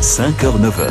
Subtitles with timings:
[0.00, 0.90] 5h-9h.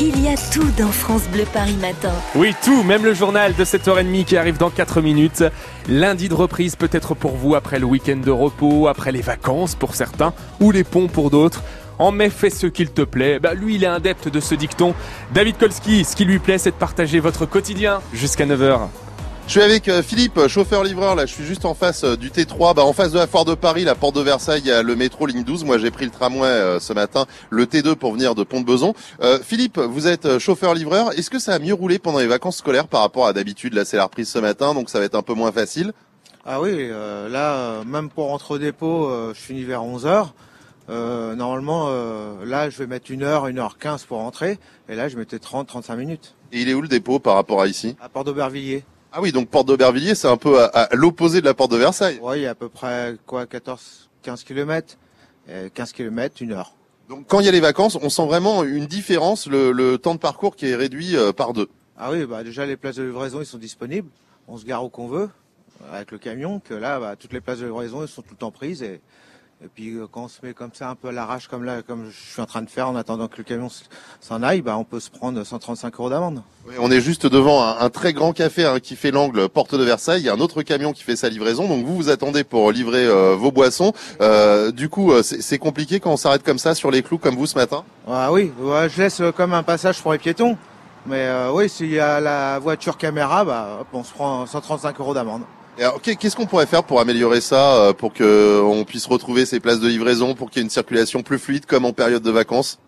[0.00, 2.12] Il y a tout dans France Bleu Paris Matin.
[2.34, 5.44] Oui, tout, même le journal de 7h30 qui arrive dans 4 minutes.
[5.88, 9.94] Lundi de reprise peut-être pour vous après le week-end de repos, après les vacances pour
[9.94, 11.62] certains, ou les ponts pour d'autres.
[12.00, 13.38] En mai, fais ce qu'il te plaît.
[13.38, 14.92] Bah, lui, il est adepte de ce dicton.
[15.32, 18.88] David Kolski, ce qui lui plaît, c'est de partager votre quotidien jusqu'à 9h.
[19.46, 21.14] Je suis avec euh, Philippe, chauffeur-livreur.
[21.14, 23.44] Là, je suis juste en face euh, du T3, bah, en face de la foire
[23.44, 25.64] de Paris, la porte de Versailles, il y a le métro ligne 12.
[25.64, 28.94] Moi, j'ai pris le tramway euh, ce matin, le T2 pour venir de Pont-de-Beson.
[29.42, 31.16] Philippe, vous êtes chauffeur-livreur.
[31.16, 33.72] Est-ce que ça a mieux roulé pendant les vacances scolaires par rapport à d'habitude?
[33.74, 35.92] Là, c'est la reprise ce matin, donc ça va être un peu moins facile.
[36.44, 40.34] Ah oui, là, même pour rentrer au dépôt, je finis vers 11 heures.
[40.88, 41.88] normalement,
[42.44, 44.58] là, je vais mettre une heure, une heure 15 pour rentrer.
[44.88, 46.34] Et là, je mettais 30, 35 minutes.
[46.52, 47.96] Et il est où le dépôt par rapport à ici?
[48.00, 48.84] À Port d'Aubervilliers.
[49.18, 52.18] Ah oui, donc Porte d'Aubervilliers, c'est un peu à, l'opposé de la Porte de Versailles.
[52.20, 54.98] Oui, il y a à peu près quoi, 14, 15 km,
[55.72, 56.74] 15 km, une heure.
[57.08, 60.20] Donc quand il y a les vacances, on sent vraiment une différence, le, temps de
[60.20, 61.70] parcours qui est réduit euh, par deux.
[61.96, 64.10] Ah oui, bah déjà les places de livraison ils sont disponibles,
[64.48, 65.30] on se gare où qu'on veut
[65.90, 66.60] avec le camion.
[66.60, 69.00] Que là, bah, toutes les places de livraison elles sont tout le temps prises et
[69.64, 71.80] et puis euh, quand on se met comme ça un peu à l'arrache comme là,
[71.80, 73.68] comme je suis en train de faire en attendant que le camion
[74.20, 76.42] s'en aille, bah on peut se prendre 135 euros d'amende.
[76.78, 80.20] on est juste devant un, très grand café hein, qui fait l'angle porte de Versailles.
[80.20, 81.68] Il y a un autre camion qui fait sa livraison.
[81.68, 83.94] Donc vous vous attendez pour livrer euh, vos boissons.
[84.20, 87.46] Euh, du coup, c'est compliqué quand on s'arrête comme ça sur les clous comme vous
[87.46, 87.82] ce matin?
[88.06, 90.58] Ah oui, je laisse comme un passage pour les piétons.
[91.06, 95.42] Mais oui, s'il y a la voiture caméra, bah, on se prend 135 euros d'amende.
[95.76, 99.78] Qu'est-ce qu'on pourrait faire pour améliorer ça, euh, pour que on puisse retrouver ces places
[99.78, 102.78] de livraison, pour qu'il y ait une circulation plus fluide comme en période de vacances?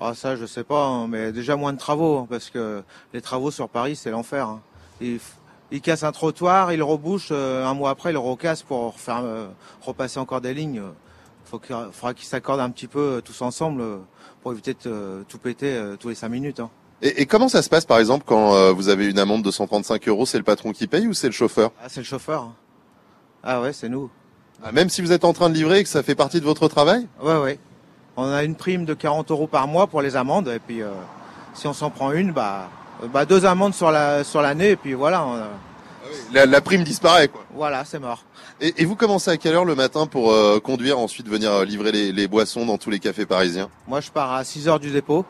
[0.00, 2.82] Ah ça, je sais pas, hein, mais déjà moins de travaux, hein, parce que
[3.12, 4.48] les travaux sur Paris, c'est l'enfer.
[4.48, 4.62] Hein.
[5.02, 9.48] Ils, cassent un trottoir, ils rebouchent, euh, un mois après, ils le recassent pour euh,
[9.82, 10.82] repasser encore des lignes.
[11.52, 11.58] Il
[11.92, 13.82] faudra qu'ils s'accordent un petit peu tous ensemble
[14.42, 16.60] pour éviter de tout péter tous les cinq minutes.
[17.00, 20.08] Et, comment ça se passe, par exemple, quand euh, vous avez une amende de 135
[20.08, 21.70] euros C'est le patron qui paye ou c'est le chauffeur?
[21.80, 22.50] Ah, c'est le chauffeur.
[23.44, 24.10] Ah ouais, c'est nous.
[24.64, 26.44] Ah, même si vous êtes en train de livrer et que ça fait partie de
[26.44, 27.06] votre travail?
[27.22, 27.58] Ouais, ouais.
[28.16, 30.48] On a une prime de 40 euros par mois pour les amendes.
[30.48, 30.88] Et puis, euh,
[31.54, 32.68] si on s'en prend une, bah,
[33.12, 34.70] bah deux amendes sur la sur l'année.
[34.70, 35.24] Et puis voilà.
[36.34, 37.44] Ah la, prime disparaît, quoi.
[37.54, 38.24] Voilà, c'est mort.
[38.60, 42.12] Et, vous commencez à quelle heure le matin pour euh, conduire, ensuite venir livrer les,
[42.12, 43.68] les boissons dans tous les cafés parisiens?
[43.86, 45.24] Moi, je pars à 6 heures du dépôt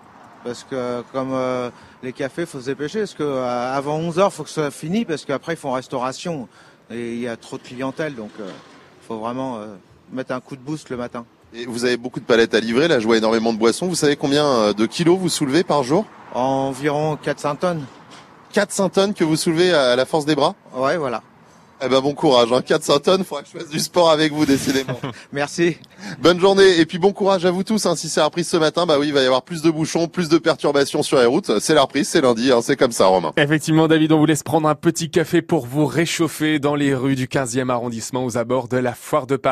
[0.44, 1.71] parce que comme euh,
[2.03, 4.71] les cafés, faut se dépêcher, parce que euh, avant 11 heures, faut que ce soit
[4.71, 6.49] fini, parce qu'après ils font restauration
[6.91, 8.50] et il y a trop de clientèle, donc il euh,
[9.06, 9.59] faut vraiment
[10.12, 11.25] mettre un coup de boost le matin.
[11.54, 13.87] Et vous avez beaucoup de palettes à livrer, là je vois énormément de boissons.
[13.87, 16.04] Vous savez combien de kilos vous soulevez par jour?
[16.34, 17.84] Environ 400 tonnes.
[18.53, 20.54] 400 tonnes que vous soulevez à la force des bras?
[20.75, 21.22] Ouais, voilà.
[21.81, 22.61] Eh ben bon courage, hein.
[22.61, 25.00] 400 tonnes, faudra que je fasse du sport avec vous décidément.
[25.33, 25.77] Merci.
[26.21, 27.87] Bonne journée et puis bon courage à vous tous.
[27.87, 27.94] Hein.
[27.94, 30.09] Si c'est la reprise ce matin, bah oui, il va y avoir plus de bouchons,
[30.09, 31.61] plus de perturbations sur les routes.
[31.61, 32.61] C'est la reprise, c'est lundi, hein.
[32.62, 33.33] c'est comme ça Romain.
[33.37, 37.15] Effectivement David, on vous laisse prendre un petit café pour vous réchauffer dans les rues
[37.15, 39.49] du 15e arrondissement aux abords de la Foire de Paris.